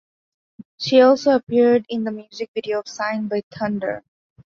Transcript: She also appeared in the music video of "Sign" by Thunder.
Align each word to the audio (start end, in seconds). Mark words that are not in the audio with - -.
She 0.79 0.99
also 1.01 1.35
appeared 1.35 1.85
in 1.87 2.05
the 2.05 2.11
music 2.11 2.49
video 2.55 2.79
of 2.79 2.87
"Sign" 2.87 3.27
by 3.27 3.43
Thunder. 3.53 4.01